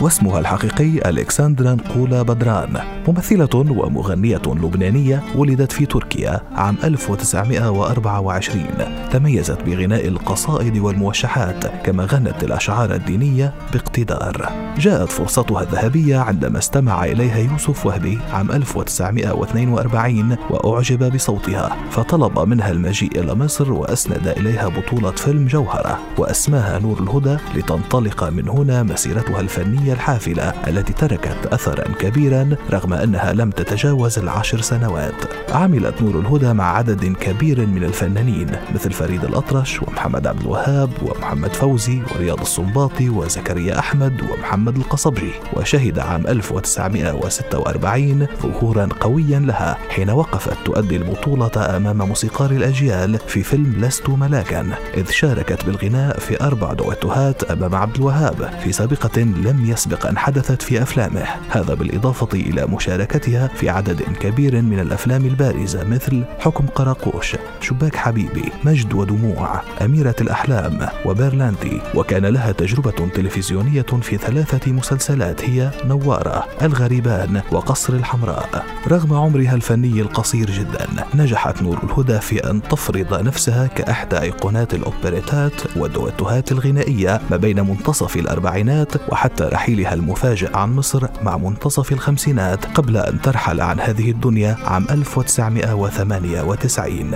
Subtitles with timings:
[0.00, 8.64] واسمها الحقيقي ألكسندرا نقولا بدران ممثلة ومغنية لبنانية ولدت في تركيا عام 1924
[9.12, 14.52] تميزت بغناء القصائد والموشحات كما غنت الأشعار الدينية باقتدار.
[14.78, 23.20] جاءت فرصتها الذهبية عندما استمع إليها يوسف وهبي عام 1942 وأعجب بصوتها فطلب منها المجيء
[23.20, 29.87] إلى مصر وأسند إليها بطولة فيلم جوهرة وأسماها نور الهدى لتنطلق من هنا مسيرتها الفنية
[29.92, 35.14] الحافلة التي تركت أثرا كبيرا رغم أنها لم تتجاوز العشر سنوات.
[35.52, 41.52] عملت نور الهدى مع عدد كبير من الفنانين مثل فريد الأطرش ومحمد عبد الوهاب ومحمد
[41.52, 45.32] فوزي ورياض السنباطي وزكريا أحمد ومحمد القصبجي.
[45.56, 53.74] وشهد عام 1946 ظهورا قويا لها حين وقفت تؤدي البطولة أمام موسيقار الأجيال في فيلم
[53.78, 54.66] لست ملاكا
[54.96, 60.62] إذ شاركت بالغناء في أربع دويتوهات أمام عبد الوهاب في سابقة لم يسبق أن حدثت
[60.62, 61.24] في أفلامه.
[61.50, 68.52] هذا بالإضافة إلى مشاركتها في عدد كبير من الأفلام البارزة مثل حكم قراقوش شباك حبيبي
[68.64, 77.42] مجد ودموع أميرة الأحلام وبيرلاندي وكان لها تجربة تلفزيونية في ثلاثة مسلسلات هي نوارة الغريبان
[77.52, 78.64] وقصر الحمراء.
[78.88, 85.76] رغم عمرها الفني القصير جدا نجحت نور الهدى في أن تفرض نفسها كأحدى أيقونات الأوبريتات
[85.76, 92.96] والدويتوهات الغنائية ما بين منتصف الأربعينات وحتى رحيلها المفاجئ عن مصر مع منتصف الخمسينات قبل
[92.96, 97.14] أن ترحل عن هذه الدنيا عام 1998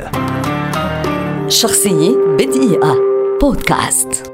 [1.49, 2.97] شخصية بدقيقة.
[3.41, 4.32] بودكاست.